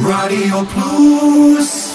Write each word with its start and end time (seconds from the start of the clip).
רדיו 0.00 0.66
פלוס 0.66 1.94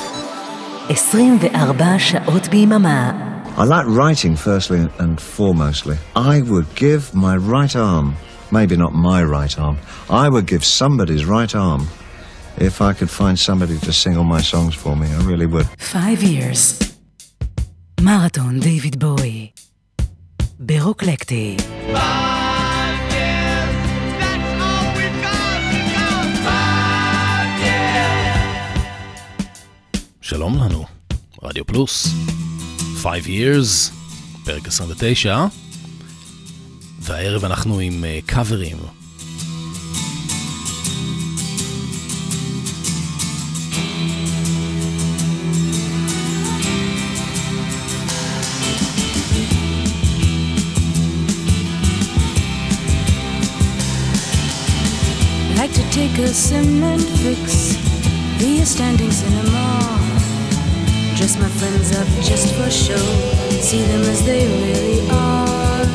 24 0.89 1.99
שעות 1.99 2.47
ביממה. 2.47 3.11
I 3.57 3.63
like 3.63 3.85
writing 3.87 4.35
firstly 4.35 4.79
and 4.97 5.19
foremostly. 5.19 5.97
I 6.15 6.41
would 6.41 6.69
give 6.75 7.13
my 7.13 7.35
right 7.35 7.75
arm, 7.75 8.15
maybe 8.51 8.75
not 8.77 8.93
my 8.93 9.21
right 9.23 9.59
arm, 9.59 9.77
I 10.09 10.29
would 10.29 10.47
give 10.47 10.63
somebody's 10.63 11.25
right 11.25 11.53
arm 11.53 11.81
if 12.57 12.81
I 12.81 12.93
could 12.93 13.09
find 13.09 13.37
somebody 13.37 13.77
to 13.85 13.91
sing 13.93 14.15
all 14.17 14.29
my 14.37 14.41
songs 14.41 14.73
for 14.75 14.95
me. 14.95 15.07
I 15.17 15.21
really 15.31 15.45
would. 15.45 15.67
Five 15.77 16.23
years. 16.23 16.79
מרתון 18.01 18.59
דיוויד 18.59 18.99
בואי. 18.99 19.47
ברוקלקטי. 20.59 21.57
שלום 30.28 30.58
לנו, 30.58 30.84
רדיו 31.42 31.64
פלוס, 31.66 32.08
5 33.02 33.26
years, 33.26 33.92
פרק 34.44 34.68
29, 34.68 35.46
והערב 37.00 37.44
אנחנו 37.44 37.80
עם 37.80 38.04
uh, 38.04 38.26
קאברים. 38.26 38.76
To 55.76 55.82
take 55.90 56.18
a 56.18 56.28
cement 56.48 57.06
fix, 57.22 57.42
be 58.38 58.60
a 58.62 58.66
standing 58.66 59.12
cinema. 59.20 59.85
Dress 61.16 61.38
my 61.38 61.48
friends 61.48 61.96
up 61.96 62.06
just 62.22 62.54
for 62.56 62.70
show, 62.70 63.06
see 63.62 63.80
them 63.80 64.02
as 64.02 64.22
they 64.26 64.46
really 64.46 65.00
are. 65.08 65.86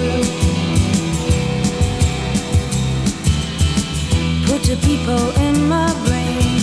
Put 4.47 4.67
a 4.67 4.77
people 4.77 5.29
in 5.45 5.69
my 5.69 5.93
brain, 6.05 6.59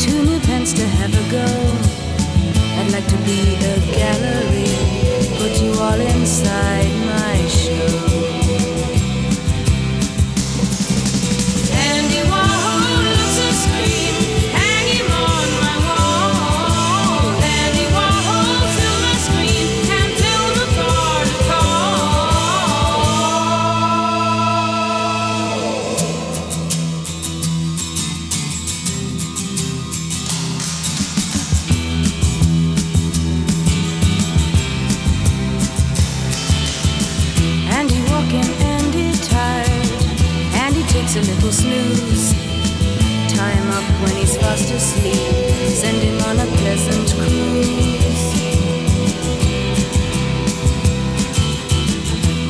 two 0.00 0.24
new 0.24 0.40
pens 0.40 0.72
to 0.72 0.86
have 0.86 1.12
a 1.12 1.30
go. 1.30 1.46
I'd 2.80 2.90
like 2.90 3.06
to 3.06 3.16
be 3.18 3.56
a 3.56 3.78
gallery, 3.92 4.72
put 5.36 5.60
you 5.60 5.74
all 5.78 6.00
inside 6.00 6.90
my 7.04 7.48
show. 7.48 8.09
Takes 41.12 41.28
a 41.28 41.32
little 41.32 41.52
snooze. 41.52 42.32
Him 43.40 43.70
up 43.70 43.84
when 44.02 44.14
he's 44.16 44.36
fast 44.36 44.70
asleep, 44.70 45.14
send 45.66 45.96
him 46.02 46.20
on 46.28 46.38
a 46.38 46.46
pleasant 46.58 47.08
cruise. 47.18 48.34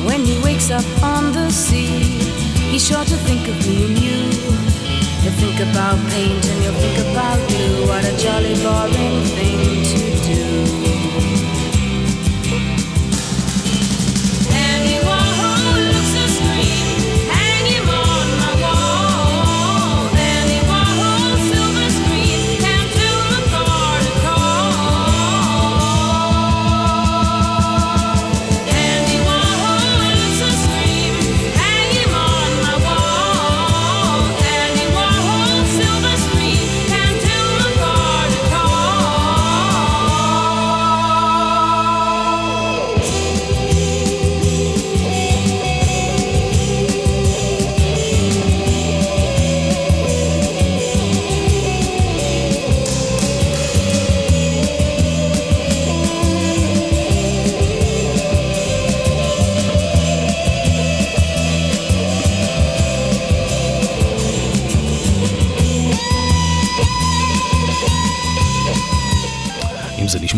When 0.05 0.25
he 0.25 0.37
wakes 0.43 0.69
up 0.69 0.85
on 1.01 1.31
the 1.31 1.49
sea, 1.49 2.19
he's 2.69 2.85
sure 2.85 3.05
to 3.05 3.17
think 3.27 3.47
of 3.47 3.57
me 3.65 3.85
and 3.85 3.97
you. 3.97 4.19
He'll 5.21 5.37
think 5.39 5.59
about 5.61 5.97
paint 6.11 6.45
and 6.45 6.63
you'll 6.63 6.73
think 6.73 6.97
about 7.09 7.39
glue. 7.47 7.87
What 7.87 8.03
a 8.03 8.17
jolly 8.17 8.55
boring 8.61 9.23
thing 9.37 9.83
to 9.85 10.35
do. 10.35 10.50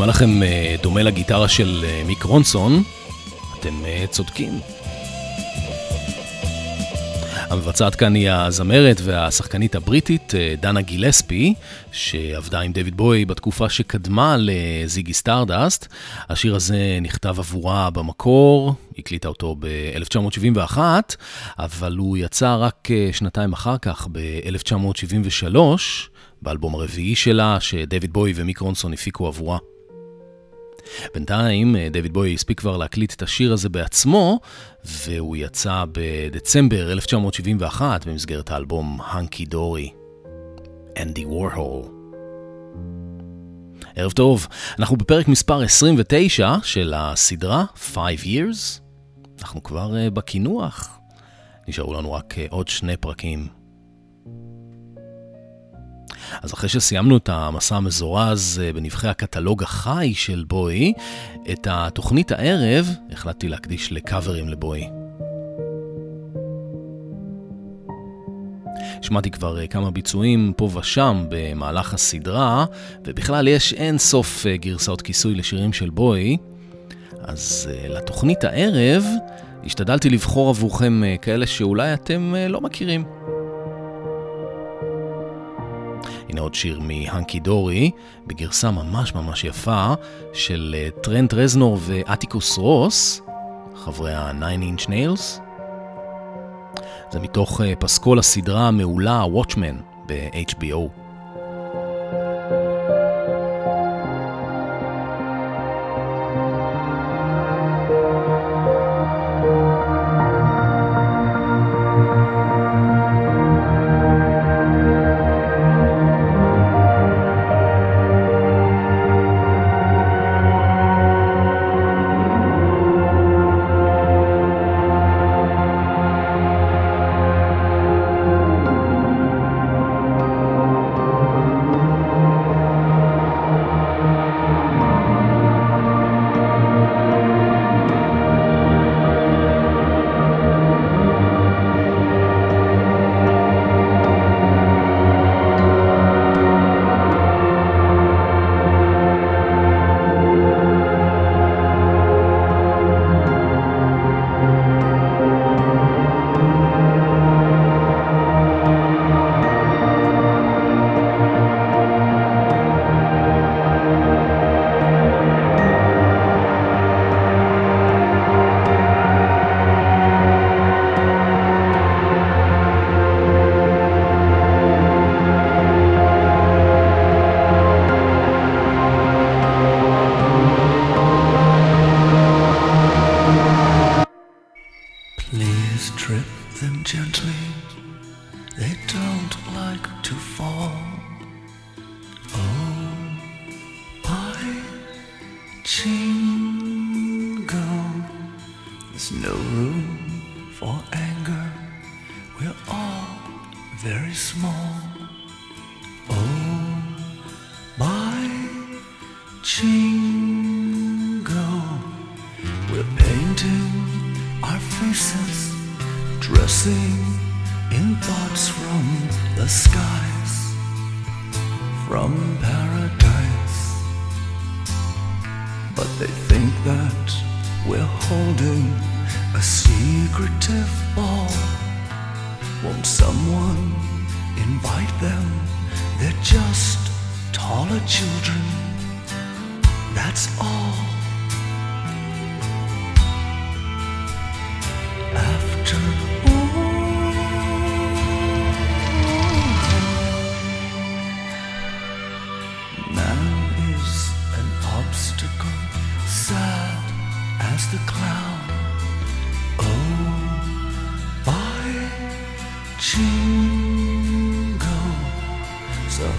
לכם 0.10 0.44
אה, 0.44 0.76
דומה 0.82 1.04
לגיטרה 1.04 1.48
של 1.48 1.86
אה, 1.88 2.04
מיק 2.08 2.24
רונסון, 2.24 2.84
אתם 3.60 3.86
אה, 3.86 4.06
צודקים. 4.10 4.60
המבצעת 7.36 7.96
כאן 7.96 8.16
היא 8.16 8.32
הזמרת 8.32 9.02
והשחקנית 9.04 9.76
הבריטית 9.76 10.34
דנה 10.60 10.82
גילספי, 10.82 11.54
שעבדה 11.92 12.60
עם 12.60 12.72
דויד 12.72 12.98
בוי 12.98 13.26
בתקופה 13.26 13.70
שקדמה 13.70 14.36
לזיגי 14.40 15.14
סטארדסט. 15.14 15.88
השיר 16.30 16.56
הזה 16.56 16.98
נכתב 17.02 17.36
עבורה 17.40 17.90
במקור, 17.90 18.74
הקליטה 18.98 19.28
אותו 19.28 19.56
ב-1971, 19.60 20.78
אבל 21.60 21.96
הוא 21.98 22.18
יצא 22.18 22.56
רק 22.60 22.88
שנתיים 23.12 23.54
אחר 23.54 23.78
כך, 23.78 24.08
ב-1973, 24.12 25.58
באלבום 26.42 26.76
הרביעי 26.76 27.16
שלה, 27.16 27.58
שדויד 27.60 28.14
בוי 28.14 28.34
ומיק 28.36 28.60
רונסון 28.60 28.94
הפיקו 28.94 29.28
עבורה. 29.28 29.58
בינתיים 31.14 31.76
אה, 31.76 31.88
דויד 31.92 32.14
בוי 32.14 32.34
הספיק 32.34 32.60
כבר 32.60 32.78
להקליט 32.78 33.14
את 33.14 33.22
השיר 33.22 33.54
הזה 33.54 33.70
בעצמו, 33.70 34.40
והוא 34.86 35.36
יצא 35.38 35.84
בדצמבר 35.92 36.92
1971 36.92 38.08
במסגרת 38.08 38.52
האלבום 38.52 39.00
הנקי 39.06 39.46
דורי. 39.46 39.92
אנדי 41.02 41.26
וורהול. 41.26 42.04
ערב 43.96 44.12
טוב, 44.12 44.48
אנחנו 44.80 44.98
בפרק 44.98 45.28
מספר 45.28 45.62
29 45.62 46.56
של 46.64 46.94
הסדרה 46.96 47.66
5 47.76 48.24
Years. 48.24 48.82
אנחנו 49.42 49.64
כבר 49.64 49.98
אה, 49.98 50.10
בקינוח. 50.10 51.00
נשארו 51.68 51.94
לנו 51.94 52.14
רק 52.14 52.38
אה, 52.38 52.46
עוד 52.50 52.68
שני 52.68 52.98
פרקים. 52.98 53.63
אז 56.42 56.54
אחרי 56.54 56.70
שסיימנו 56.70 57.18
את 57.18 57.30
המסע 57.30 57.76
המזורז 57.76 58.62
אה, 58.64 58.74
בנבחי 58.74 59.08
הקטלוג 59.08 59.64
החי 59.64 60.14
של 60.16 60.44
בואי, 60.48 60.94
את 61.52 61.68
התוכנית 61.72 62.32
הערב 62.32 62.90
החלטתי 63.12 63.48
להקדיש 63.48 63.92
לקאברים 63.92 64.50
לבואי. 64.50 64.90
שמעתי 69.02 69.32
כבר 69.32 69.60
אה, 69.60 69.68
כמה 69.68 69.92
ביצועים 69.92 70.54
פה 70.58 70.70
ושם 70.74 71.26
במהלך 71.30 71.94
הסדרה, 71.94 72.66
ובכלל 73.06 73.48
יש 73.48 73.74
אין 73.74 73.98
סוף 73.98 74.48
אה, 74.48 74.58
גרסאות 74.58 75.02
כיסוי 75.02 75.36
לשירים 75.36 75.74
של 75.74 75.90
בואי. 75.90 76.38
אז 77.22 77.70
לתוכנית 77.90 78.44
הערב 78.44 79.06
השתדלתי 79.66 80.10
לבחור 80.10 80.50
עבורכם 80.50 81.02
כאלה 81.22 81.48
שאולי 81.48 81.94
אתם 81.94 82.34
לא 82.50 82.62
מכירים. 82.62 83.23
הנה 86.34 86.42
עוד 86.42 86.54
שיר 86.54 86.80
מהנקי 86.80 87.40
דורי, 87.40 87.92
בגרסה 88.28 88.72
ממש 88.72 89.16
ממש 89.16 89.44
יפה 89.44 89.94
של 90.34 90.76
אה, 90.78 90.90
טרנט 91.02 91.34
רזנור 91.34 91.78
ואטיקוס 91.82 92.58
רוס, 92.58 93.22
חברי 93.76 94.14
ה-9 94.14 94.44
inch 94.62 94.88
nails. 94.88 95.42
זה 97.12 97.20
מתוך 97.20 97.62
אה, 97.62 97.76
פסקול 97.80 98.20
הסדרה 98.20 98.68
המעולה 98.68 99.24
Watchmen 99.24 100.06
ב-HBO. 100.08 101.03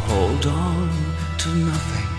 Hold 0.08 0.46
on 0.46 0.88
to 1.38 1.48
nothing, 1.48 2.10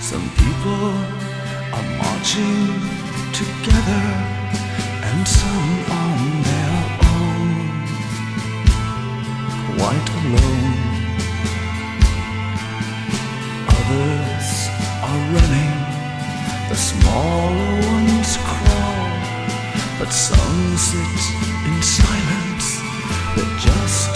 some 0.00 0.26
people 0.42 0.92
are 1.76 1.88
marching 2.02 2.72
together, 3.32 4.04
some 20.14 20.76
sit 20.76 21.22
in 21.66 21.82
silence. 21.82 22.80
They're 23.34 23.58
just 23.58 24.13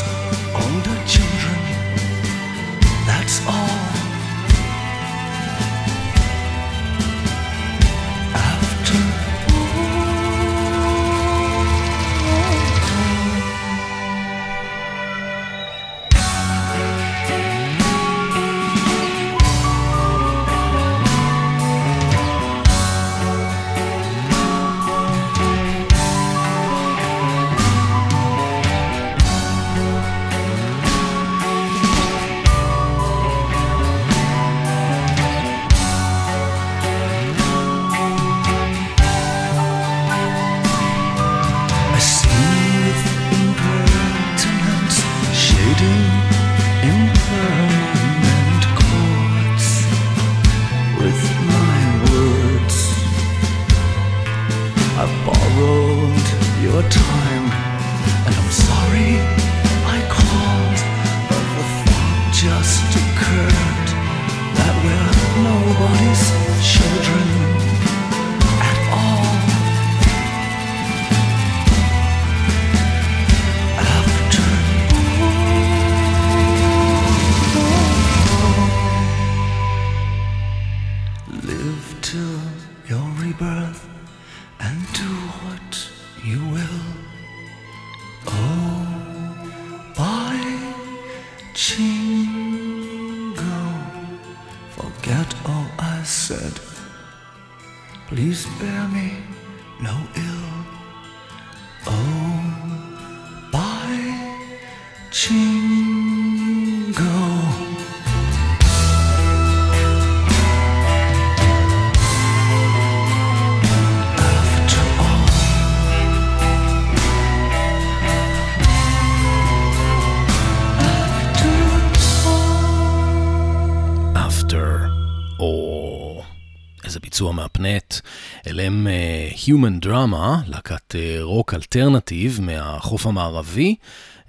Human 129.48 129.86
Drama, 129.86 130.46
להקת 130.46 130.94
אה, 130.94 131.18
רוק 131.20 131.54
אלטרנטיב 131.54 132.40
מהחוף 132.42 133.06
המערבי, 133.06 133.74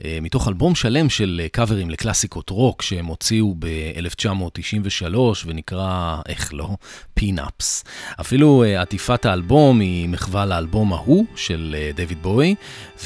אה, 0.05 0.17
מתוך 0.21 0.47
אלבום 0.47 0.75
שלם 0.75 1.09
של 1.09 1.41
אה, 1.43 1.49
קאברים 1.49 1.89
לקלאסיקות 1.89 2.49
רוק 2.49 2.81
שהם 2.81 3.05
הוציאו 3.05 3.55
ב-1993 3.59 5.17
ונקרא, 5.45 6.21
איך 6.25 6.53
לא, 6.53 6.69
Pin 7.13 7.43
Ups. 7.43 7.83
אפילו 8.21 8.63
עטיפת 8.77 9.25
האלבום 9.25 9.79
היא 9.79 10.09
מחווה 10.09 10.45
לאלבום 10.45 10.93
ההוא 10.93 11.25
של 11.35 11.75
דויד 11.95 12.21
בואי, 12.21 12.55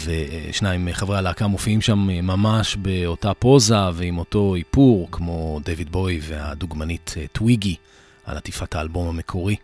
ושניים 0.05 0.85
מחברי 0.85 1.17
הלהקה 1.17 1.47
מופיעים 1.47 1.81
שם 1.81 1.99
ממש 2.07 2.75
באותה 2.75 3.33
פוזה 3.33 3.89
ועם 3.93 4.17
אותו 4.17 4.55
איפור 4.55 5.07
כמו 5.11 5.59
דויד 5.65 5.91
בואי 5.91 6.19
והדוגמנית 6.21 7.15
טוויגי 7.31 7.75
על 8.25 8.37
עטיפת 8.37 8.75
האלבום 8.75 9.07
המקורי. 9.07 9.55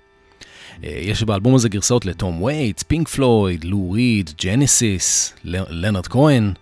אה, 0.83 0.89
יש 1.01 1.23
באלבום 1.23 1.55
הזה 1.55 1.69
גרסאות 1.69 2.05
לתום 2.05 2.41
וייטס, 2.41 2.83
פינק 2.83 3.07
פלויד, 3.07 3.63
לו 3.63 3.91
ריד, 3.91 4.31
ג'נסיס, 4.43 5.33
לנרד 5.43 6.07
כהן, 6.07 6.53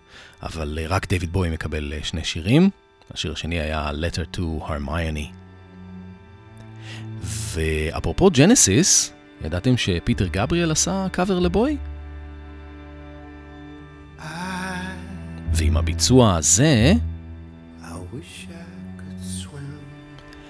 אבל 0.42 0.78
אה, 0.82 0.86
רק 0.88 1.08
דיוויד 1.08 1.32
בוי 1.32 1.50
מקבל 1.50 1.92
אה, 1.92 1.98
שני 2.02 2.24
שירים. 2.24 2.70
השיר 3.10 3.32
השני 3.32 3.60
היה 3.60 3.90
Letter 3.90 4.36
to 4.36 4.40
Hermione. 4.40 5.32
ואפרופו 7.22 8.30
ג'נסיס, 8.30 9.12
ידעתם 9.44 9.76
שפיטר 9.76 10.26
גבריאל 10.26 10.70
עשה 10.70 11.06
קאבר 11.12 11.38
לבוי? 11.38 11.76
ועם 15.52 15.76
הביצוע 15.76 16.36
הזה. 16.36 16.92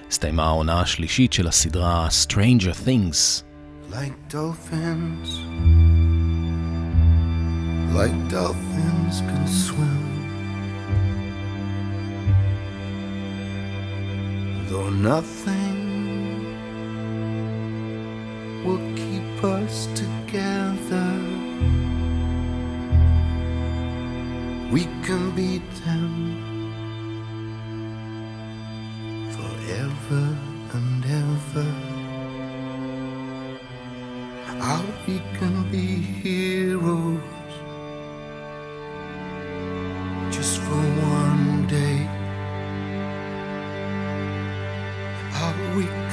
הסתיימה 0.08 0.44
העונה 0.44 0.80
השלישית 0.80 1.32
של 1.32 1.46
הסדרה 1.48 2.08
Stranger 2.26 2.86
Things. 2.86 3.47
Like 3.90 4.12
dolphins, 4.28 5.40
like 7.94 8.12
dolphins 8.28 9.20
can 9.22 9.48
swim. 9.48 10.04
Though 14.68 14.90
nothing 14.90 15.78
will 18.62 18.94
keep 18.94 19.42
us 19.42 19.86
together, 19.94 21.10
we 24.70 24.84
can 25.02 25.34
beat 25.34 25.68
them 25.86 26.14
forever 29.32 30.47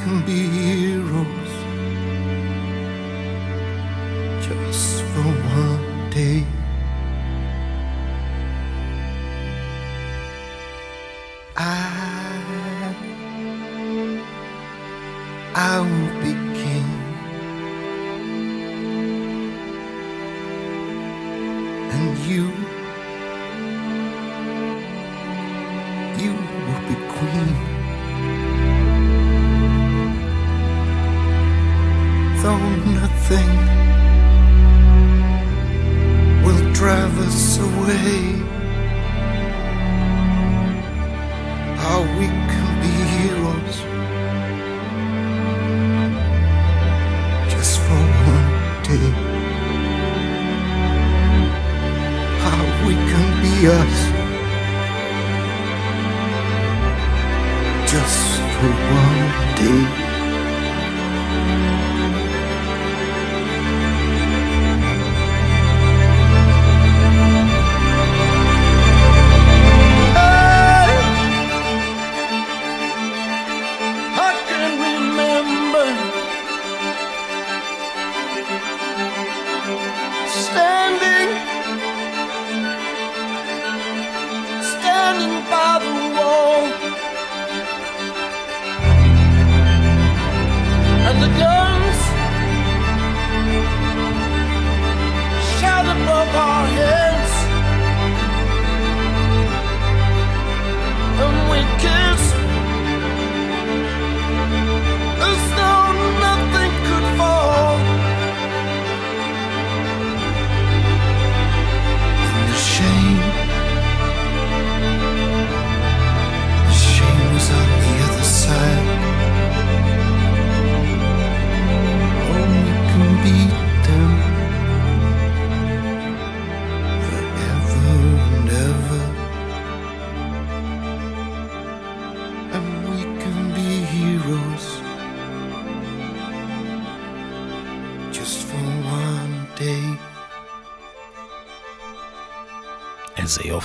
be 0.05 0.54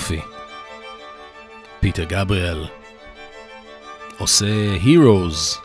יופי. 0.01 0.21
פיטר 1.81 2.05
גבריאל 2.05 2.65
עושה 4.19 4.77
Heroes 4.85 5.59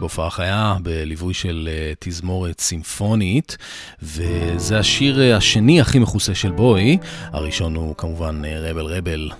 בהופעה 0.00 0.30
חיה 0.30 0.76
בליווי 0.82 1.34
של 1.34 1.68
אה, 1.72 1.92
תזמורת 1.98 2.60
סימפונית, 2.60 3.56
וזה 4.02 4.78
השיר 4.78 5.20
אה, 5.20 5.36
השני 5.36 5.80
הכי 5.80 5.98
מכוסה 5.98 6.34
של 6.34 6.50
בוי, 6.50 6.98
הראשון 7.22 7.74
הוא 7.74 7.94
כמובן 7.96 8.42
אה, 8.44 8.70
רבל 8.70 8.86
רבל. 8.86 9.30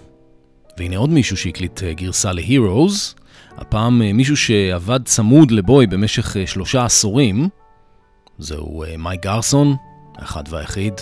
והנה 0.78 0.96
עוד 0.96 1.11
מישהו 1.11 1.37
שהקליט 1.37 1.82
גרסה 1.82 2.32
ל-Heroes, 2.32 3.20
הפעם 3.56 3.99
מישהו 3.99 4.37
שעבד 4.37 5.00
צמוד 5.04 5.50
לבוי 5.50 5.87
במשך 5.87 6.37
שלושה 6.46 6.85
עשורים, 6.85 7.49
זהו 8.38 8.85
מייק 8.99 9.23
גרסון, 9.23 9.76
האחד 10.18 10.44
והיחיד. 10.50 10.94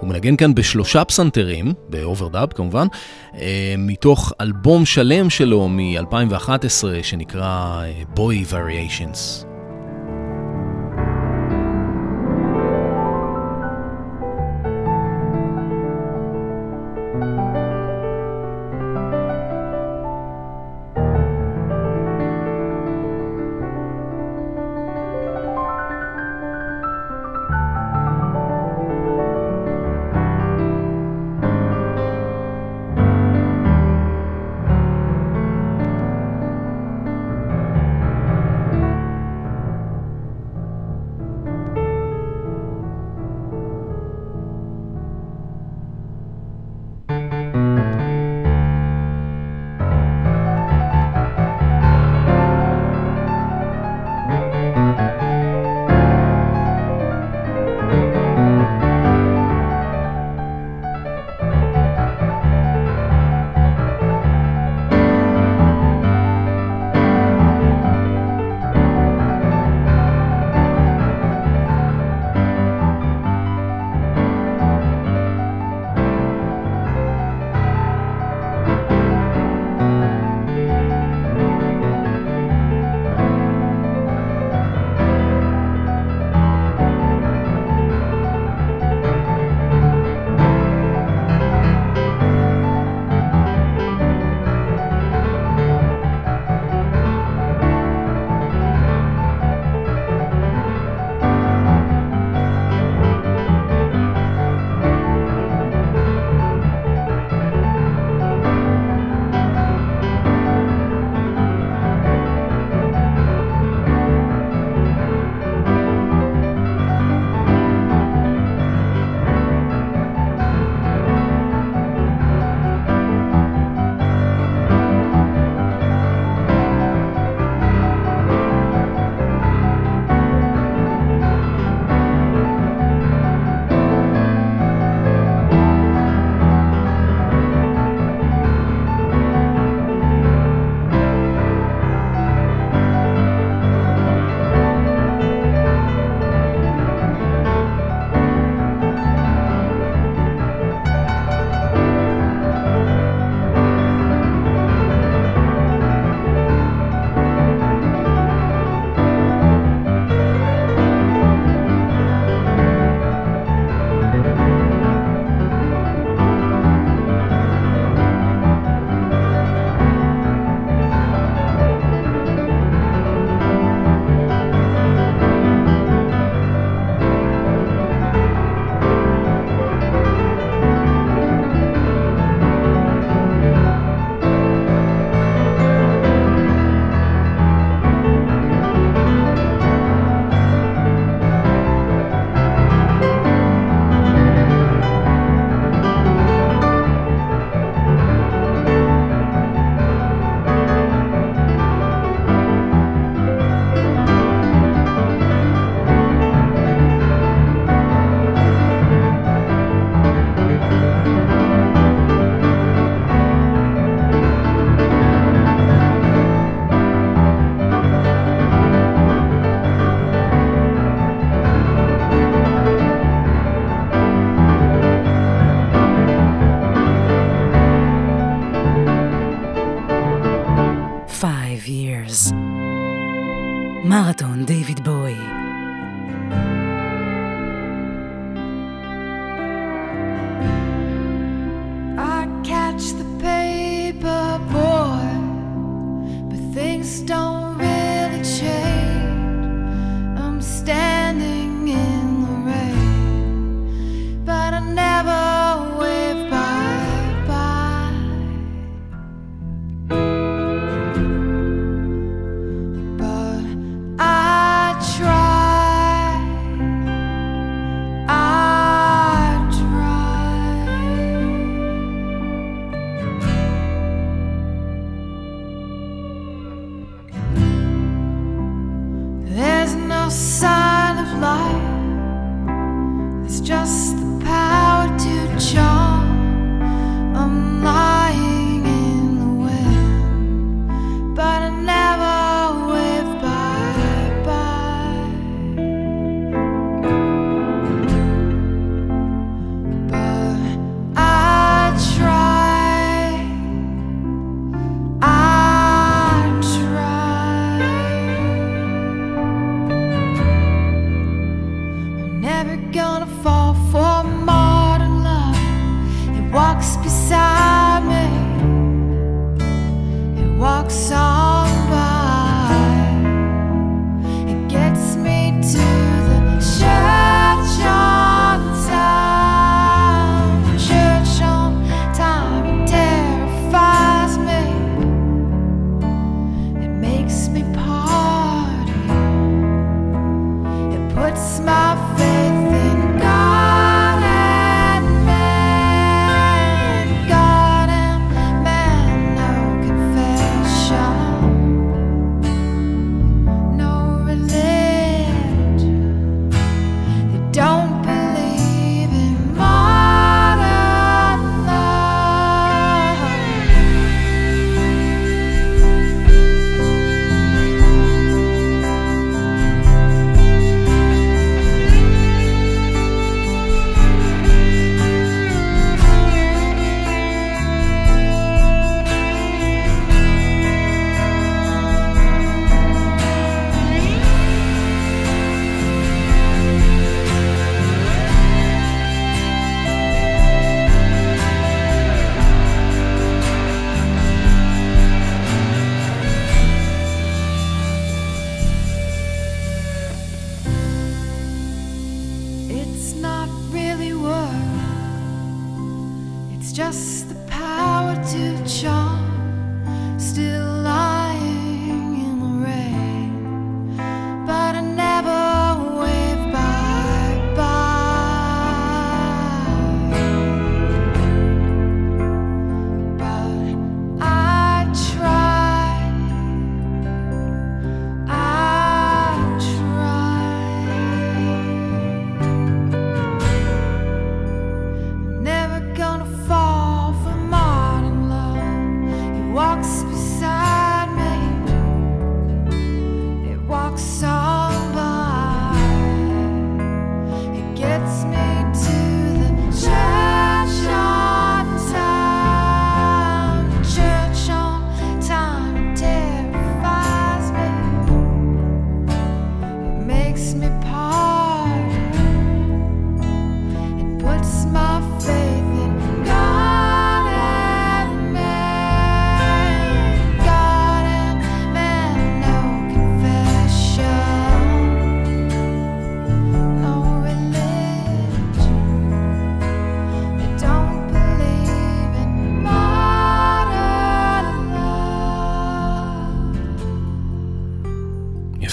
הוא 0.00 0.08
מנגן 0.08 0.36
כאן 0.36 0.54
בשלושה 0.54 1.04
פסנתרים, 1.04 1.72
ב 1.88 1.96
overdub 1.96 2.52
כמובן, 2.52 2.86
אה, 3.34 3.74
מתוך 3.78 4.32
אלבום 4.40 4.84
שלם 4.84 5.30
שלו 5.30 5.68
מ-2011 5.68 6.84
שנקרא 7.02 7.82
אה, 7.82 8.02
Bowie 8.16 8.52
Variations. 8.52 9.55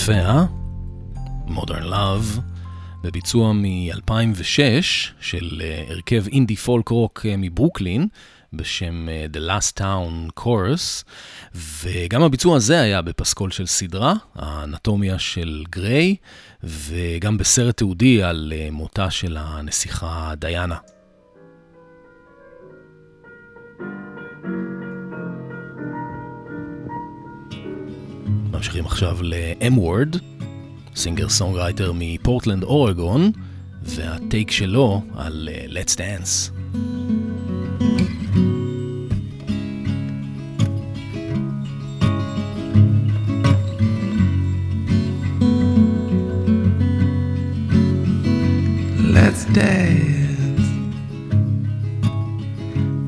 יפה, 0.03 0.13
אה? 0.13 0.45
Modern 1.47 1.85
Love, 1.91 2.39
בביצוע 3.03 3.53
מ-2006 3.53 4.83
של 5.21 5.61
אה, 5.63 5.83
הרכב 5.89 6.27
אינדי 6.27 6.55
פולק 6.55 6.89
רוק 6.89 7.25
אה, 7.25 7.35
מברוקלין 7.37 8.07
בשם 8.53 9.09
אה, 9.09 9.25
The 9.33 9.37
Last 9.37 9.79
Town 9.79 10.41
Chorus, 10.43 11.03
וגם 11.55 12.23
הביצוע 12.23 12.55
הזה 12.55 12.81
היה 12.81 13.01
בפסקול 13.01 13.51
של 13.51 13.65
סדרה, 13.65 14.13
האנטומיה 14.35 15.19
של 15.19 15.63
גריי, 15.69 16.15
וגם 16.63 17.37
בסרט 17.37 17.77
תיעודי 17.77 18.23
על 18.23 18.53
מותה 18.71 19.11
של 19.11 19.37
הנסיכה 19.39 20.33
דיאנה. 20.37 20.77
ממשיכים 28.63 28.85
עכשיו 28.85 29.17
ל-M. 29.21 29.64
Ward, 29.64 30.17
singer 30.95 31.29
songwriter 31.29 31.91
מפורטלנד 31.95 32.63
אורגון, 32.63 33.31
וה 33.81 34.05
take 34.05 34.51
שלו 34.51 35.01
על 35.15 35.49
Let's 35.69 35.95
Dance. 35.95 36.51
Let's 49.15 49.43
dance. 49.59 50.65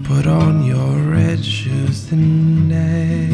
Put 0.08 0.26
on 0.28 0.54
your 0.72 0.94
red 1.16 1.42
shoes 1.46 1.98
tonight. 2.10 3.25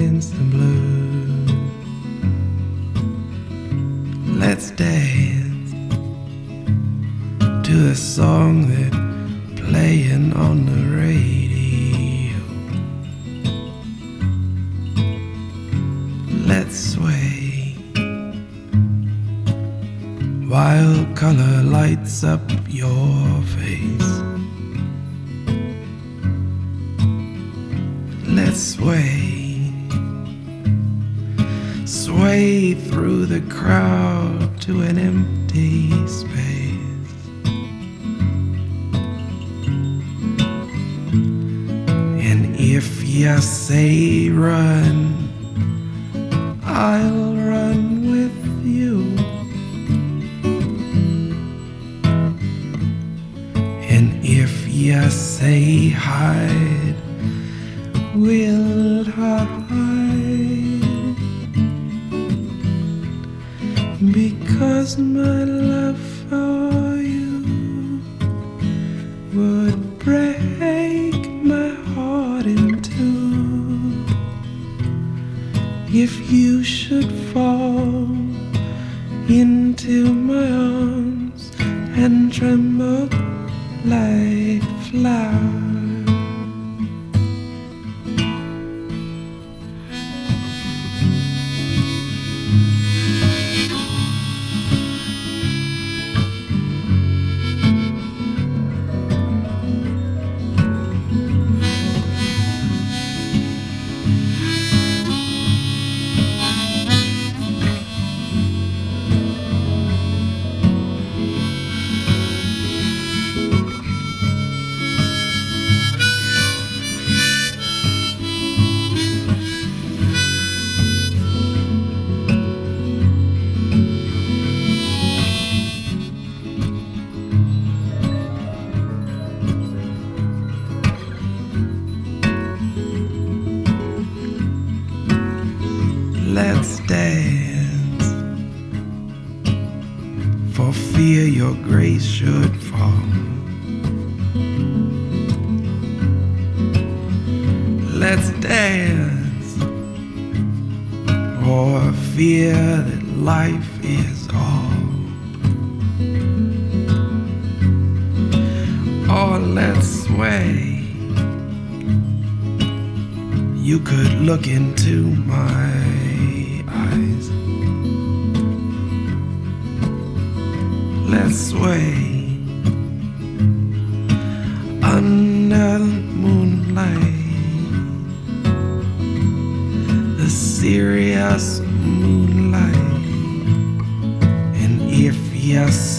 let's 4.52 4.72
dance 4.72 5.72
to 7.66 7.74
the 7.88 7.96
song 7.96 8.68
that's 8.68 9.62
playing 9.62 10.34
on 10.34 10.66
the 10.66 10.82
radio. 11.04 12.36
Let's 16.46 16.78
sway. 16.94 17.78
While 20.50 21.06
color 21.16 21.64
lights 21.64 22.26
up 22.26 22.42
your 22.68 23.42
face, 23.56 24.12
let's 28.28 28.62
sway 28.76 29.31
sway 31.92 32.74
through 32.74 33.26
the 33.26 33.42
crowd 33.54 34.62
to 34.62 34.82
an 34.82 34.98
empty 34.98 35.90
space. 36.08 36.78
And 42.30 42.56
if 42.56 43.04
you 43.04 43.38
say 43.42 44.30
run, 44.30 45.30
I'll 46.64 47.36
run 47.36 48.10
with 48.10 48.66
you. 48.66 49.02
And 53.94 54.24
if 54.24 54.66
you 54.70 55.10
say 55.10 55.90
hide, 55.90 56.96
we'll 58.16 59.04
hide. 59.04 60.71
my 64.98 65.44
love 65.44 66.00
for? 66.28 66.81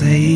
say 0.03 0.32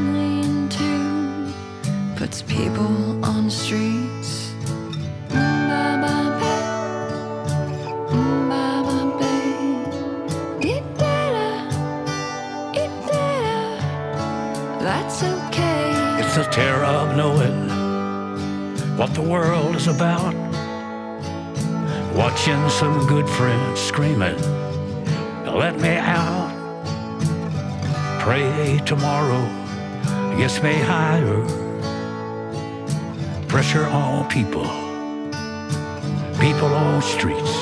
family 0.00 0.40
in 0.40 0.68
tune, 0.68 1.52
puts 2.16 2.42
people 2.42 3.24
on 3.24 3.50
streets. 3.50 4.54
That's 14.82 15.22
okay. 15.22 16.20
It's 16.20 16.36
the 16.36 16.44
terror 16.44 16.84
of 16.84 17.16
knowing 17.16 17.68
what 18.96 19.12
the 19.14 19.20
world 19.20 19.76
is 19.76 19.88
about. 19.88 20.34
Watching 22.14 22.68
some 22.70 23.06
good 23.06 23.28
friends 23.28 23.78
screaming, 23.80 24.40
let 25.44 25.78
me 25.80 25.96
out. 25.96 26.50
Pray 28.20 28.80
tomorrow 28.84 29.59
yes, 30.40 30.62
may 30.62 30.78
higher. 30.78 31.44
Pressure 33.46 33.84
on 33.88 34.26
people, 34.30 34.64
people 36.40 36.72
on 36.72 37.02
streets. 37.02 37.59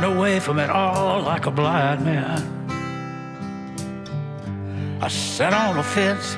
turned 0.00 0.16
away 0.16 0.38
from 0.38 0.58
it 0.60 0.70
all 0.70 1.22
like 1.22 1.46
a 1.46 1.50
blind 1.50 2.04
man. 2.04 2.40
I 5.00 5.08
sat 5.08 5.52
on 5.52 5.76
a 5.76 5.82
fence, 5.82 6.36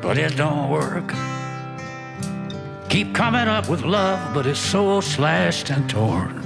but 0.00 0.16
it 0.16 0.36
don't 0.36 0.70
work. 0.70 1.12
Keep 2.88 3.14
coming 3.14 3.48
up 3.48 3.68
with 3.68 3.82
love, 3.82 4.32
but 4.32 4.46
it's 4.46 4.60
so 4.60 5.00
slashed 5.00 5.70
and 5.70 5.90
torn. 5.90 6.36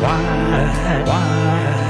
Why? 0.00 1.04
Why? 1.06 1.83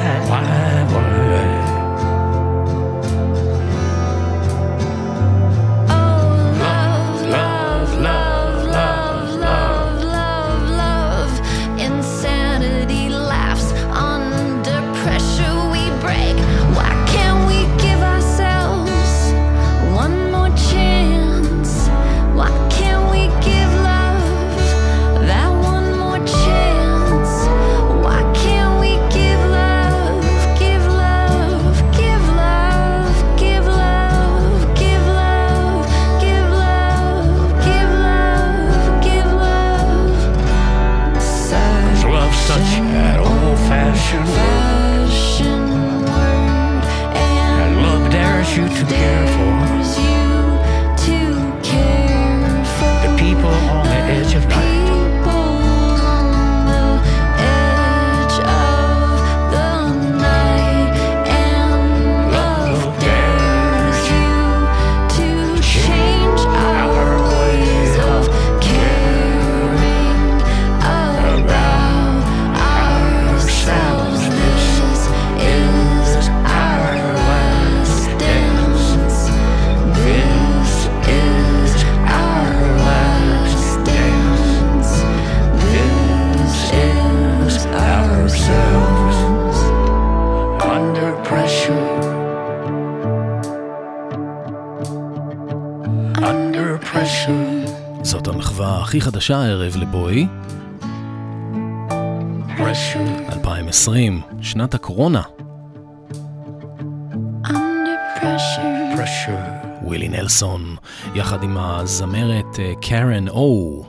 הכי 98.94 99.00
חדשה 99.00 99.36
הערב 99.36 99.76
לבואי. 99.76 100.26
2020, 103.32 104.20
שנת 104.40 104.74
הקורונה. 104.74 105.22
ווילי 109.82 110.08
נלסון, 110.08 110.76
יחד 111.14 111.42
עם 111.42 111.56
הזמרת 111.58 112.58
אה, 112.58 112.72
קארן 112.82 113.28
או, 113.28 113.84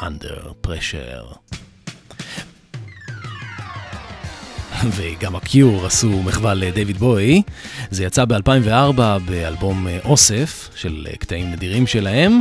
Under 0.00 0.66
Pressure. 0.66 1.36
וגם 4.96 5.36
הקיור 5.36 5.86
עשו 5.86 6.22
מחווה 6.22 6.54
לדייוויד 6.54 6.96
בוי. 6.96 7.42
זה 7.90 8.04
יצא 8.04 8.24
ב-2004 8.24 9.00
באלבום 9.26 9.88
אה, 9.88 9.98
אוסף 10.04 10.70
של 10.74 11.06
אה, 11.10 11.16
קטעים 11.16 11.52
נדירים 11.52 11.86
שלהם. 11.86 12.40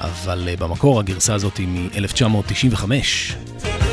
אבל 0.00 0.48
אה, 0.48 0.56
במקור 0.56 1.00
הגרסה 1.00 1.34
הזאת 1.34 1.56
היא 1.56 1.68
מ-1995. 1.68 3.83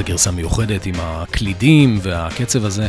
איזה 0.00 0.12
גרסה 0.12 0.30
מיוחדת 0.30 0.86
עם 0.86 0.94
הקלידים 0.98 1.98
והקצב 2.02 2.64
הזה. 2.64 2.88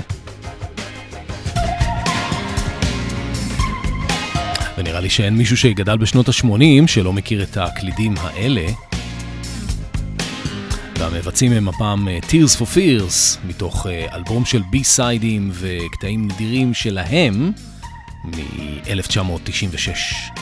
ונראה 4.78 5.00
לי 5.00 5.10
שאין 5.10 5.38
מישהו 5.38 5.58
שגדל 5.58 5.98
בשנות 5.98 6.30
ה-80 6.30 6.88
שלא 6.88 7.14
מכיר 7.14 7.44
את 7.44 7.58
הקלידים 7.58 8.14
האלה. 8.18 8.66
והמבצעים 11.00 11.52
הם 11.52 11.68
הפעם 11.68 12.08
אה, 12.08 12.20
Tears 12.30 12.60
for 12.60 12.76
Fears, 12.76 13.48
מתוך 13.48 13.88
אה, 13.88 14.16
אלבום 14.16 14.46
של 14.46 14.62
בי-סיידים 14.70 15.52
וקטעים 15.54 16.28
נדירים 16.28 16.74
שלהם 16.74 17.52
מ-1996. 18.24 20.41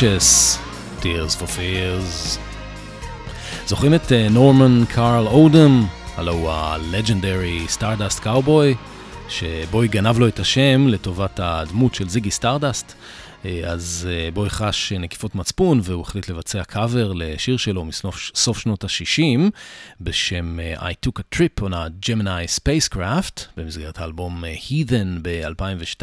Ashes 0.00 0.58
Tears 1.02 1.34
for 1.40 1.46
Fears. 1.46 2.38
זוכרים 3.66 3.94
את 3.94 4.12
אה, 4.12 4.28
נורמן 4.30 4.84
קארל 4.84 5.26
אודם, 5.26 5.86
הלא 6.16 6.32
הוא 6.32 6.50
ה-Legendary 6.50 7.68
Stardust 7.68 8.20
Cowboy, 8.20 8.74
שבוי 9.28 9.88
גנב 9.88 10.18
לו 10.18 10.28
את 10.28 10.38
השם 10.38 10.88
לטובת 10.88 11.40
הדמות 11.42 11.94
של 11.94 12.08
זיגי 12.08 12.30
סטארדסט. 12.30 12.94
אה, 13.44 13.60
אז 13.64 14.08
אה, 14.10 14.30
בוי 14.30 14.50
חש 14.50 14.92
נקיפות 14.92 15.34
מצפון 15.34 15.80
והוא 15.84 16.02
החליט 16.02 16.28
לבצע 16.28 16.64
קאבר 16.64 17.12
לשיר 17.12 17.56
שלו 17.56 17.84
מסוף 17.84 18.30
סוף 18.34 18.58
שנות 18.58 18.84
ה-60 18.84 19.40
בשם 20.00 20.60
אה, 20.60 20.90
I 20.90 20.92
took 21.06 21.20
a 21.20 21.36
trip 21.36 21.64
on 21.64 21.72
a 21.72 22.06
Gemini 22.08 22.60
spacecraft 22.60 23.40
במסגרת 23.56 23.98
האלבום 23.98 24.44
Heathen 24.44 25.18
ב-2002. 25.22 26.02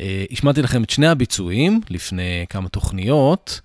אה, 0.00 0.24
השמעתי 0.32 0.62
לכם 0.62 0.82
את 0.82 0.90
שני 0.90 1.08
הביצועים 1.08 1.80
לפני 1.90 2.46
כמה 2.48 2.68
תוכניות. 2.68 3.60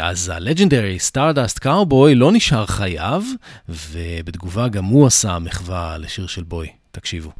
אז 0.00 0.28
ה 0.28 0.35
Legendary 0.35 0.98
Stardust 0.98 1.58
Cowboy 1.58 2.14
לא 2.14 2.32
נשאר 2.32 2.66
חייב, 2.66 3.24
ובתגובה 3.68 4.68
גם 4.68 4.84
הוא 4.84 5.06
עשה 5.06 5.38
מחווה 5.38 5.98
לשיר 5.98 6.26
של 6.26 6.42
בוי. 6.42 6.68
תקשיבו. 6.90 7.32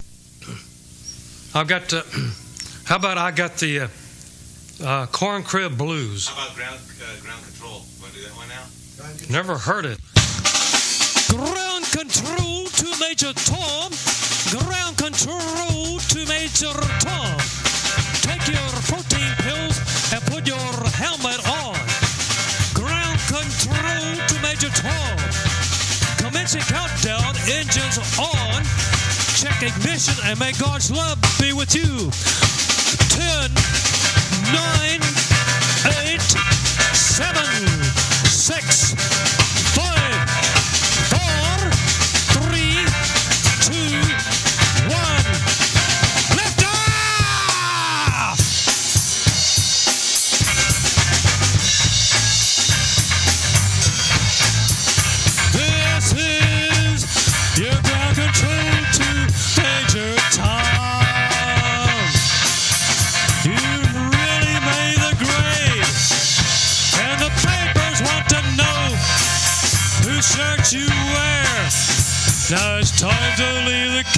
I've 1.55 1.69
got, 1.69 1.93
uh, 1.93 1.97
how 2.89 2.97
about 2.97 3.19
I 3.19 3.31
got 3.31 3.59
the 3.61 3.81
uh, 3.81 4.02
uh, 4.83 5.07
Corn 5.07 5.43
Crib 5.43 5.79
Blues. 5.79 6.29
How 6.29 6.45
about 6.45 6.57
Ground, 6.57 6.81
uh, 7.03 7.21
ground 7.23 7.45
Control? 7.45 7.83
Want 8.01 8.13
to 8.13 8.19
do 8.19 8.25
that 8.27 8.37
one 8.37 8.49
now? 8.49 8.65
Never 9.31 9.57
heard 9.59 9.87
it. 9.87 9.99
Ground 11.31 11.85
Control 11.91 12.67
to 12.67 12.87
Major 13.01 13.33
Tom. 13.33 13.93
Ground 14.51 14.99
Control 14.99 15.99
to 15.99 16.19
Major 16.27 16.75
Tom. 17.01 17.39
Take 18.23 18.47
your 18.51 18.71
protein 18.91 19.31
pills 19.43 19.77
and 20.13 20.23
put 20.27 20.47
your 20.47 20.69
helmet 20.99 21.41
on. 21.47 21.79
Ground 22.75 23.19
Control 23.31 24.15
to 24.27 24.37
Major 24.43 24.71
Tom. 24.75 25.17
Commencing 26.19 26.63
countdown, 26.63 27.35
engines 27.51 27.99
on. 28.19 28.63
Check 29.39 29.63
ignition 29.63 30.15
and 30.25 30.39
may 30.39 30.53
God's 30.53 30.91
love 30.91 31.19
be 31.41 31.53
with 31.53 31.75
you. 31.75 32.11
10, 33.11 33.51
nine, 34.53 35.01
eight, 36.05 36.21
seven, 36.93 37.67
six, 38.29 38.95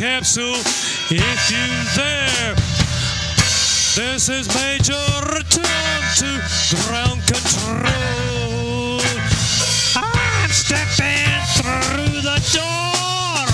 capsule 0.04 0.60
if 1.10 1.52
you 1.52 1.68
dare. 1.96 2.56
This 3.96 4.30
is 4.30 4.48
Major 4.56 5.06
Return 5.38 6.00
to 6.22 6.30
Ground 6.88 7.22
Control. 7.28 9.00
I'm 9.96 10.50
stepping 10.50 11.40
through 11.58 12.22
the 12.30 12.40
door. 12.58 13.46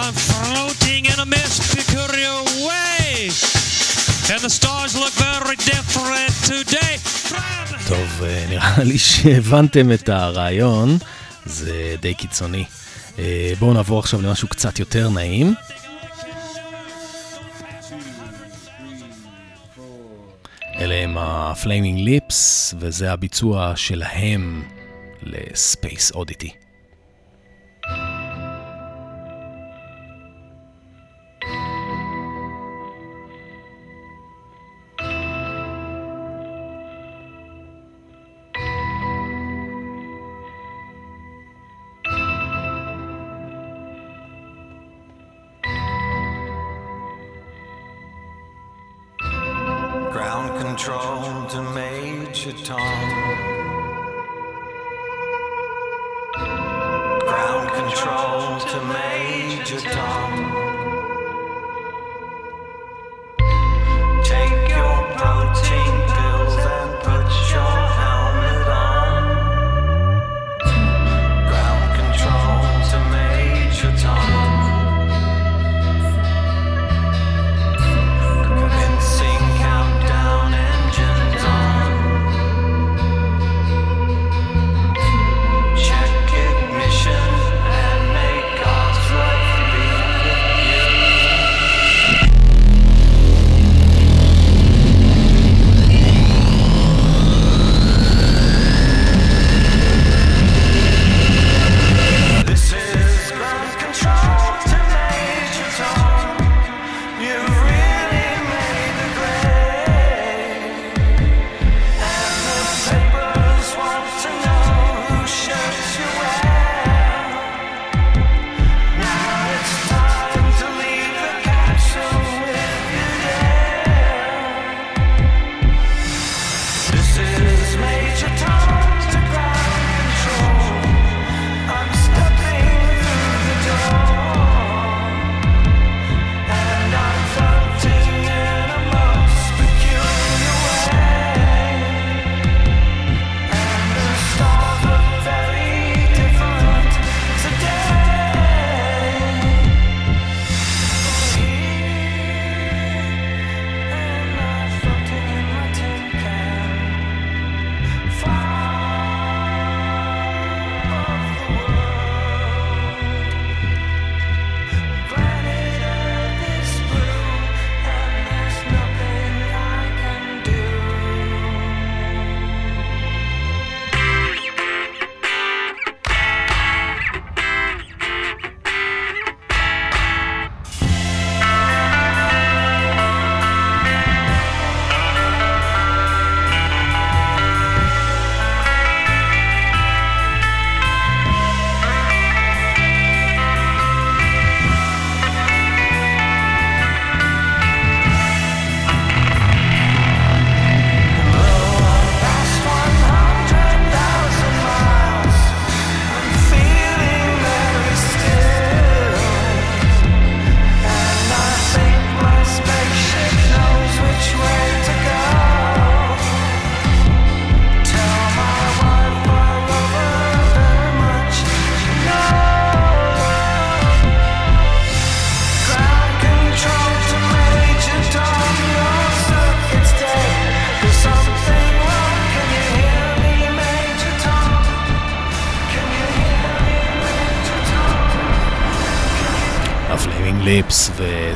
I'm 0.00 0.14
floating 0.14 1.06
in 1.06 1.18
a 1.20 1.26
mist 1.26 1.62
peculiar 1.76 2.36
way. 2.66 3.30
And 4.32 4.40
the 4.46 4.50
stars 4.50 4.92
look 4.96 5.14
very 5.14 5.56
different 5.56 6.34
today. 6.44 6.98
טוב, 7.88 8.22
אה, 8.24 8.44
נראה 8.48 8.84
לי 8.84 8.98
שהבנתם 8.98 9.92
את 9.92 10.08
הרעיון, 10.08 10.98
זה 11.46 11.96
די 12.00 12.14
קיצוני. 12.14 12.64
אה, 13.19 13.53
בואו 13.59 13.73
נעבור 13.73 13.99
עכשיו 13.99 14.21
למשהו 14.21 14.47
קצת 14.47 14.79
יותר 14.79 15.09
נעים. 15.09 15.53
אלה 20.79 20.95
הם 20.95 21.17
ה 21.17 21.27
Flaming 21.27 21.99
Lips, 21.99 22.73
וזה 22.79 23.11
הביצוע 23.11 23.73
שלהם 23.75 24.63
ל 25.23 25.38
Space 25.38 26.11
Oddity. 26.11 26.60
Ground 50.11 50.59
control 50.59 51.45
to 51.47 51.61
Major 51.73 52.51
Tom. 52.51 53.09
Ground 57.21 57.69
control 57.71 58.59
to 58.59 58.85
Major 58.87 59.79
Tom. 59.79 60.60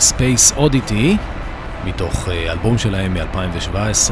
וספייס 0.06 0.52
אודיטי, 0.52 1.18
מתוך 1.86 2.30
אה, 2.30 2.52
אלבום 2.52 2.78
שלהם 2.78 3.14
מ-2017. 3.14 4.12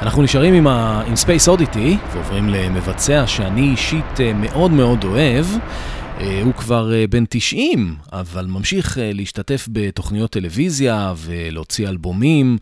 אנחנו 0.00 0.22
נשארים 0.22 0.54
עם, 0.54 0.66
ה... 0.66 1.02
עם 1.06 1.14
Space 1.14 1.58
Oddity 1.58 1.96
ועוברים 2.12 2.48
למבצע 2.48 3.26
שאני 3.26 3.60
אישית 3.60 4.20
אה, 4.20 4.32
מאוד 4.32 4.70
מאוד 4.70 5.04
אוהב. 5.04 5.46
אה, 6.20 6.40
הוא 6.44 6.54
כבר 6.54 6.92
בן 7.10 7.24
90, 7.28 7.96
אבל 8.12 8.46
ממשיך 8.46 8.98
להשתתף 9.00 9.68
בתוכניות 9.72 10.30
טלוויזיה 10.30 11.12
ולהוציא 11.16 11.88
אלבומים. 11.88 12.58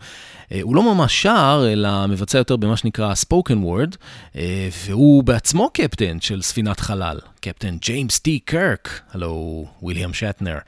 אה, 0.53 0.59
הוא 0.63 0.77
לא 0.77 0.95
ממש 0.95 1.23
שר, 1.23 1.65
אלא 1.73 2.07
מבצע 2.07 2.39
יותר 2.39 2.57
במה 2.57 2.77
שנקרא 2.77 3.15
spoken 3.15 3.65
word, 3.65 3.97
אה, 4.37 4.69
והוא 4.87 5.23
בעצמו 5.23 5.71
קפטן 5.75 6.21
של 6.21 6.43
ספינת 6.43 6.81
חלל, 6.81 7.19
קפטן 7.41 7.77
ג'יימס 7.81 8.19
טי 8.19 8.39
קרק, 8.39 9.01
הלו 9.13 9.67
ויליאם 9.83 10.15
שטנר. 10.15 10.59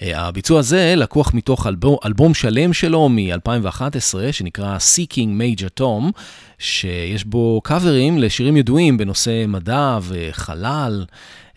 הביצוע 0.00 0.58
הזה 0.58 0.94
לקוח 0.96 1.34
מתוך 1.34 1.66
אלבום, 1.66 1.96
אלבום 2.04 2.34
שלם 2.34 2.72
שלו 2.72 3.08
מ-2011, 3.08 4.32
שנקרא 4.32 4.76
Seeking 4.76 5.60
Major 5.60 5.80
Tom, 5.80 6.20
שיש 6.58 7.24
בו 7.24 7.60
קאברים 7.64 8.18
לשירים 8.18 8.56
ידועים 8.56 8.96
בנושא 8.96 9.44
מדע 9.46 9.98
וחלל. 10.02 11.04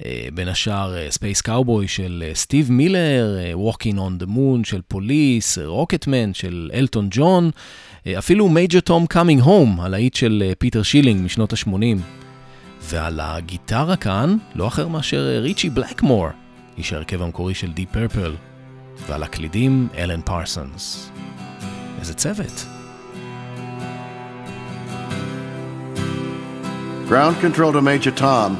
אה, 0.05 0.27
בין 0.33 0.47
השאר 0.47 1.09
Space 1.09 1.41
Cowboy 1.41 1.87
של 1.87 2.23
סטיב 2.33 2.71
מילר, 2.71 3.37
Walking 3.53 3.95
on 3.95 4.23
the 4.23 4.27
Moon 4.27 4.63
של 4.63 4.81
פוליס, 4.87 5.57
Rocket 5.57 6.08
Man 6.08 6.33
של 6.33 6.69
אלטון 6.73 7.07
ג'ון, 7.11 7.51
אפילו 8.17 8.49
Major 8.49 8.79
Tom 8.79 9.05
Coming 9.05 9.41
Home, 9.41 9.81
הלהיט 9.81 10.13
של 10.13 10.43
אה, 10.45 10.55
פיטר 10.55 10.83
שילינג 10.83 11.25
משנות 11.25 11.53
ה-80. 11.53 11.97
ועל 12.81 13.19
הגיטרה 13.19 13.95
כאן, 13.95 14.37
לא 14.55 14.67
אחר 14.67 14.87
מאשר 14.87 15.31
אה, 15.33 15.39
ריצ'י 15.39 15.69
בלקמור, 15.69 16.27
איש 16.77 16.93
ההרכב 16.93 17.21
המקורי 17.21 17.53
של 17.53 17.71
די 17.71 17.85
פרפל, 17.85 18.33
ועל 19.07 19.23
הקלידים 19.23 19.87
אלן 19.97 20.21
פרסונס. 20.21 21.11
איזה 21.99 22.13
צוות. 22.13 22.65
Ground 27.09 27.35
control 27.41 27.73
to 27.73 27.81
Major 27.81 28.11
Tom. 28.11 28.57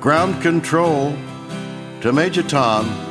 Ground 0.00 0.40
control 0.40 1.12
to 2.02 2.12
Major 2.12 2.44
Tom. 2.44 3.09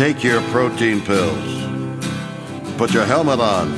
Take 0.00 0.24
your 0.24 0.40
protein 0.44 1.02
pills. 1.02 1.62
Put 2.78 2.94
your 2.94 3.04
helmet 3.04 3.38
on. 3.38 3.68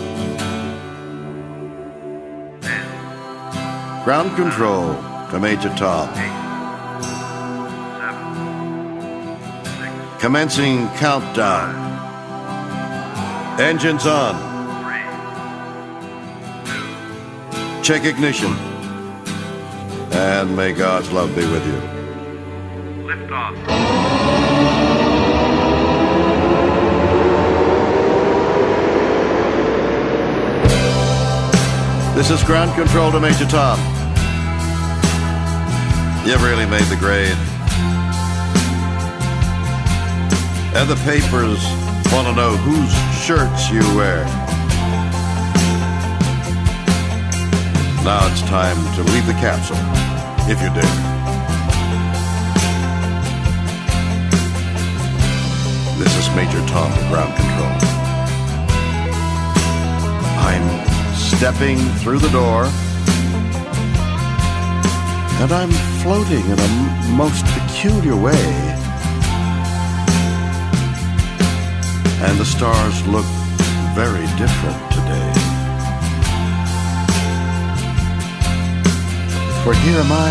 Ground 4.04 4.36
control 4.36 4.94
to 5.32 5.40
Major 5.40 5.70
Tom. 5.70 6.08
Commencing 10.20 10.86
countdown. 10.90 11.74
Engines 13.58 14.06
on. 14.06 14.36
Check 17.82 18.04
ignition. 18.04 18.52
And 20.12 20.54
may 20.54 20.72
God's 20.72 21.10
love 21.10 21.34
be 21.34 21.44
with 21.44 21.66
you. 21.66 23.02
Lift 23.08 23.32
off. 23.32 23.91
This 32.14 32.30
is 32.30 32.44
ground 32.44 32.74
control 32.74 33.10
to 33.10 33.18
Major 33.18 33.46
Tom. 33.46 33.78
You've 36.26 36.42
really 36.42 36.66
made 36.66 36.84
the 36.84 36.96
grade. 36.96 37.36
And 40.76 40.88
the 40.90 41.00
papers 41.04 41.64
want 42.12 42.28
to 42.28 42.34
know 42.34 42.54
whose 42.58 42.92
shirts 43.24 43.70
you 43.70 43.80
wear. 43.96 44.24
Now 48.04 48.28
it's 48.30 48.42
time 48.42 48.76
to 48.96 49.02
leave 49.10 49.26
the 49.26 49.32
capsule, 49.40 49.78
if 50.50 50.60
you 50.60 50.68
dare. 50.68 50.82
This 55.98 56.14
is 56.18 56.28
Major 56.36 56.60
Tom 56.68 56.92
to 56.92 57.00
ground 57.08 57.34
control. 57.34 57.72
I'm 60.44 60.91
stepping 61.43 61.78
through 61.99 62.20
the 62.20 62.28
door, 62.28 62.66
and 65.43 65.51
I'm 65.51 65.72
floating 66.01 66.45
in 66.49 66.57
a 66.57 66.68
most 67.16 67.45
peculiar 67.47 68.14
way. 68.14 68.47
And 72.22 72.38
the 72.38 72.45
stars 72.45 73.05
look 73.09 73.24
very 73.93 74.24
different 74.38 74.78
today. 74.93 75.32
For 79.64 79.74
here 79.74 79.99
am 79.99 80.12
I. 80.12 80.30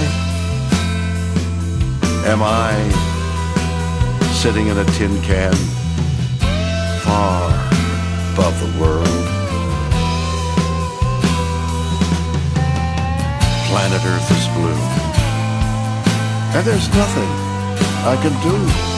Am 2.25 2.41
I 2.41 2.71
sitting 4.41 4.67
in 4.67 4.77
a 4.77 4.85
tin 4.93 5.21
can 5.23 5.53
far 7.03 7.51
above 8.31 8.57
the 8.61 8.79
world? 8.79 9.40
Planet 13.71 14.03
Earth 14.03 14.31
is 14.31 14.47
blue. 14.49 14.75
And 16.53 16.67
there's 16.67 16.89
nothing 16.89 17.29
I 18.03 18.19
can 18.21 18.33
do. 18.43 18.90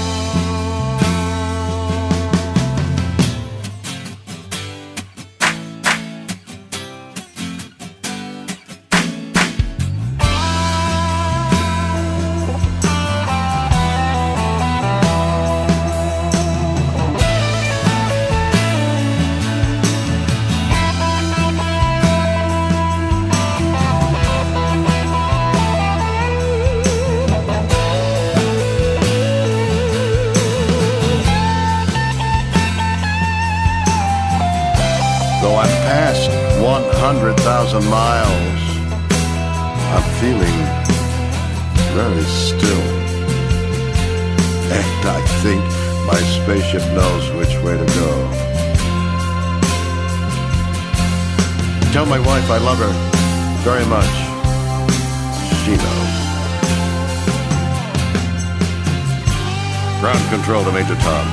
Control 60.43 60.65
to 60.65 60.73
Major 60.73 60.95
Tom. 60.95 61.25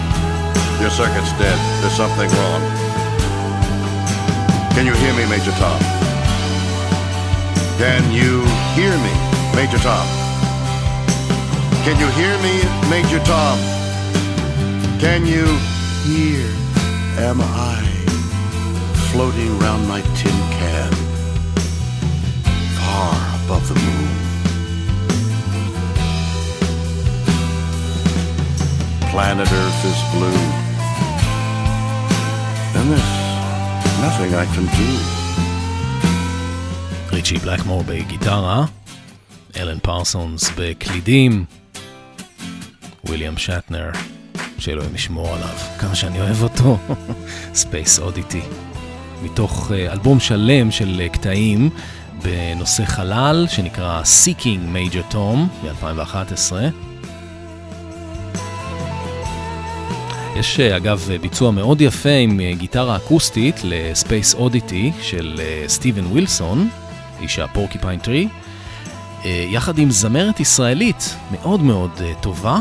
Your 0.81 0.89
circuit's 0.89 1.33
dead. 1.33 1.59
There's 1.83 1.93
something 1.95 2.31
wrong. 2.31 2.63
Can 4.71 4.87
you 4.87 4.95
hear 5.03 5.13
me, 5.15 5.27
Major 5.29 5.51
Tom? 5.59 5.81
Can 7.77 8.13
you 8.13 8.47
hear 8.79 8.95
me, 9.03 9.15
Major 9.57 9.79
Tom? 9.79 10.07
Can 11.83 11.99
you 11.99 12.07
hear 12.15 12.39
me, 12.39 12.63
Major 12.89 13.19
Tom? 13.25 13.59
Can 15.01 15.27
you 15.27 15.47
hear? 16.07 16.47
Am 17.19 17.41
I 17.41 17.83
floating 19.11 19.59
round 19.59 19.89
my 19.89 20.03
tin 20.15 20.39
can, 20.55 20.93
far 22.79 23.45
above 23.45 23.67
the 23.67 23.75
moon? 23.75 24.10
Planet 29.13 29.51
Earth 29.61 29.83
is 29.93 30.01
blue, 30.15 30.43
and 32.77 32.85
there's 32.91 33.11
nothing 34.05 34.33
I 34.35 34.47
can 34.55 34.67
do. 34.79 34.91
ריצ'י 37.13 37.39
בלקמור 37.39 37.83
בגיטרה, 37.87 38.65
אלן 39.57 39.79
פרסונס 39.79 40.51
בקלידים, 40.57 41.45
וויליאם 43.05 43.39
שטנר, 43.39 43.91
שאלוהים 44.59 44.95
ישמור 44.95 45.29
עליו, 45.35 45.57
כמה 45.79 45.95
שאני 45.95 46.21
אוהב 46.21 46.43
אותו, 46.43 46.79
Space 47.55 47.99
Oddity, 47.99 48.43
מתוך 49.23 49.73
אה, 49.75 49.93
אלבום 49.93 50.21
שלם 50.21 50.71
של 50.71 51.01
אה, 51.01 51.09
קטעים 51.09 51.71
בנושא 52.23 52.85
חלל 52.85 53.47
שנקרא 53.49 54.03
Seeking 54.03 54.75
Major 54.75 55.15
Tom 55.15 55.65
מ-2011. 55.65 56.90
יש 60.41 60.61
אה, 60.61 60.77
אגב 60.77 61.09
ביצוע 61.21 61.51
מאוד 61.51 61.81
יפה 61.81 62.11
עם 62.11 62.41
אה, 62.41 62.53
גיטרה 62.59 62.97
אקוסטית 62.97 63.61
ל 63.65 63.77
Space 63.77 64.35
Oddity 64.35 64.93
של 65.03 65.41
אה, 65.41 65.65
סטיבן 65.69 66.07
ווילסון, 66.07 66.69
איש 67.21 67.39
ה 67.39 67.45
Porcupine 67.45 67.99
Tree, 67.99 68.29
אה, 69.25 69.47
יחד 69.51 69.79
עם 69.79 69.91
זמרת 69.91 70.41
ישראלית 70.41 71.17
מאוד 71.31 71.63
מאוד 71.63 71.91
אה, 72.01 72.13
טובה. 72.21 72.61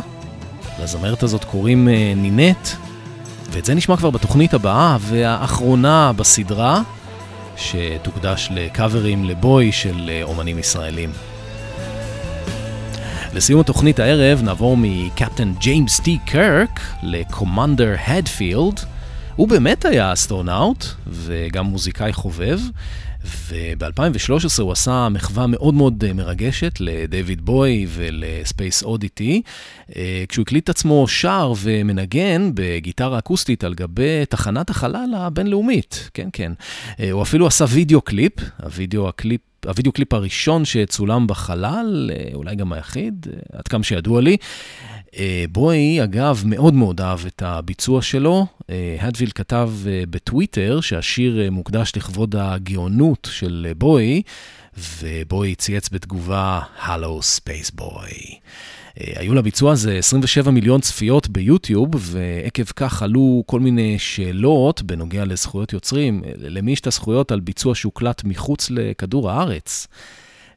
לזמרת 0.83 1.23
הזאת 1.23 1.43
קוראים 1.43 1.89
אה, 1.89 2.13
נינט, 2.15 2.67
ואת 3.51 3.65
זה 3.65 3.75
נשמע 3.75 3.97
כבר 3.97 4.09
בתוכנית 4.09 4.53
הבאה 4.53 4.97
והאחרונה 5.01 6.11
בסדרה, 6.15 6.81
שתוקדש 7.57 8.49
לקאברים 8.51 9.25
לבוי 9.25 9.71
של 9.71 10.09
אה, 10.09 10.23
אומנים 10.23 10.59
ישראלים. 10.59 11.09
לסיום 13.33 13.61
התוכנית 13.61 13.99
הערב 13.99 14.41
נעבור 14.41 14.77
מקפטן 14.79 15.53
ג'יימס 15.59 15.99
טי 15.99 16.17
קרק 16.25 16.79
ל 17.03 17.13
Commander 17.13 17.95
הדפילד. 18.07 18.79
הוא 19.35 19.47
באמת 19.47 19.85
היה 19.85 20.13
אסטרונאוט 20.13 20.85
וגם 21.07 21.65
מוזיקאי 21.65 22.13
חובב, 22.13 22.59
וב-2013 23.23 24.61
הוא 24.61 24.71
עשה 24.71 25.07
מחווה 25.11 25.47
מאוד 25.47 25.73
מאוד 25.73 26.03
אה, 26.07 26.13
מרגשת 26.13 26.73
לדייוויד 26.79 27.41
בוי 27.45 27.85
ול 27.89 28.16
Space 28.16 28.83
Oddity, 28.83 29.41
אה, 29.95 30.23
כשהוא 30.29 30.43
הקליט 30.43 30.63
את 30.63 30.69
עצמו 30.69 31.07
שר 31.07 31.53
ומנגן 31.57 32.51
בגיטרה 32.53 33.19
אקוסטית 33.19 33.63
על 33.63 33.73
גבי 33.73 34.25
תחנת 34.29 34.69
החלל 34.69 35.13
הבינלאומית, 35.17 36.09
כן 36.13 36.29
כן. 36.33 36.51
אה, 36.99 37.11
הוא 37.11 37.21
אפילו 37.21 37.47
עשה 37.47 37.65
וידאו 37.69 38.01
קליפ, 38.01 38.33
הוידאו 38.63 39.09
הקליפ 39.09 39.41
הוידאו 39.65 39.91
קליפ 39.91 40.13
הראשון 40.13 40.65
שצולם 40.65 41.27
בחלל, 41.27 42.11
אה, 42.13 42.29
אולי 42.33 42.55
גם 42.55 42.73
היחיד, 42.73 43.27
אה, 43.33 43.59
עד 43.59 43.67
כמה 43.67 43.83
שידוע 43.83 44.21
לי. 44.21 44.37
אה, 45.17 45.45
בוי, 45.51 46.03
אגב, 46.03 46.43
מאוד 46.45 46.73
מאוד 46.73 47.01
אהב 47.01 47.25
את 47.25 47.41
הביצוע 47.41 48.01
שלו. 48.01 48.45
הדפילד 48.99 49.29
כתב 49.35 49.71
בטוויטר 50.09 50.81
שהשיר 50.81 51.51
מוקדש 51.51 51.91
לכבוד 51.95 52.35
הגאונות 52.35 53.27
של 53.31 53.71
בוי, 53.77 54.21
ובוי 54.77 55.55
צייץ 55.55 55.89
בתגובה, 55.89 56.59
Hallo 56.79 57.21
Spaceboy. 57.21 58.39
היו 58.99 59.33
לביצוע 59.33 59.71
הזה 59.71 59.97
27 59.97 60.51
מיליון 60.51 60.81
צפיות 60.81 61.29
ביוטיוב, 61.29 61.89
ועקב 61.95 62.63
כך 62.75 63.03
עלו 63.03 63.43
כל 63.45 63.59
מיני 63.59 63.99
שאלות 63.99 64.81
בנוגע 64.81 65.25
לזכויות 65.25 65.73
יוצרים. 65.73 66.23
למי 66.37 66.71
יש 66.71 66.79
את 66.79 66.87
הזכויות 66.87 67.31
על 67.31 67.39
ביצוע 67.39 67.75
שהוקלט 67.75 68.23
מחוץ 68.23 68.69
לכדור 68.69 69.31
הארץ? 69.31 69.87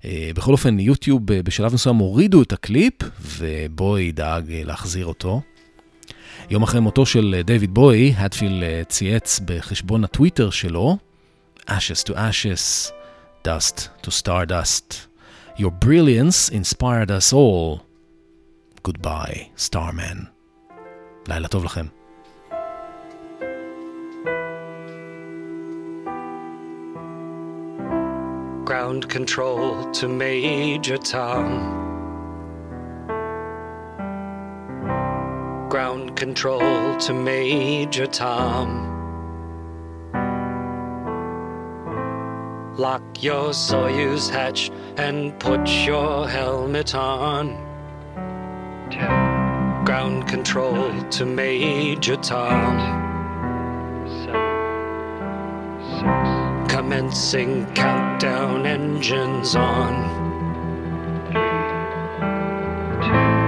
אה, 0.04 0.30
בכל 0.34 0.52
אופן, 0.52 0.80
יוטיוב 0.80 1.32
אה, 1.32 1.42
בשלב 1.42 1.74
מסוים 1.74 1.96
הורידו 1.96 2.42
את 2.42 2.52
הקליפ, 2.52 2.94
ובוי 3.38 4.12
דאג 4.12 4.52
אה, 4.52 4.64
להחזיר 4.64 5.06
אותו. 5.06 5.40
יום 6.50 6.62
אחרי 6.62 6.80
מותו 6.80 7.06
של 7.06 7.34
אה, 7.38 7.42
דיוויד 7.42 7.74
בוי, 7.74 8.14
הדפיל 8.16 8.64
אה, 8.64 8.82
צייץ 8.88 9.40
בחשבון 9.44 10.04
הטוויטר 10.04 10.50
שלו, 10.50 10.96
Ashes 11.68 12.02
to 12.08 12.12
ashes, 12.12 12.92
dust 13.44 13.88
to 14.02 14.10
stardust. 14.10 15.06
Your 15.58 15.70
brilliance 15.70 16.48
inspired 16.48 17.10
us 17.10 17.32
all. 17.32 17.91
Goodbye, 18.83 19.49
Starman. 19.57 20.37
לילה 21.27 21.47
טוב 21.47 21.63
לכם. 21.63 21.85
Ground 28.69 29.09
control 29.09 29.85
to 29.93 30.05
Major 30.09 30.97
Tom. 30.97 31.47
Ground 35.69 36.07
control 36.17 36.97
to 37.05 37.13
Major 37.13 38.07
Tom. 38.07 38.69
Lock 42.77 43.23
your 43.23 43.49
Soyuz 43.51 44.29
hatch 44.29 44.69
and 44.97 45.39
put 45.39 45.63
your 45.87 46.27
helmet 46.27 46.93
on. 46.93 47.60
Ground 48.98 50.28
control 50.28 51.02
to 51.10 51.24
Major 51.24 52.16
Tom. 52.16 53.00
Commencing 56.68 57.66
countdown 57.74 58.66
engines 58.66 59.56
on. 59.56 60.20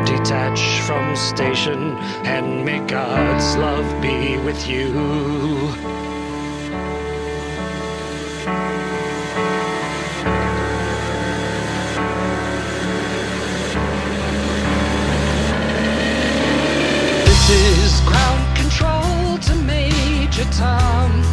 Detach 0.07 0.81
from 0.87 1.15
station 1.15 1.93
and 2.25 2.65
may 2.65 2.79
God's 2.87 3.57
love 3.57 4.01
be 4.01 4.39
with 4.39 4.67
you. 4.67 6.04
time. 20.57 21.24